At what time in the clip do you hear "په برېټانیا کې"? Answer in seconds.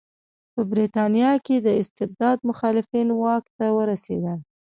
0.53-1.55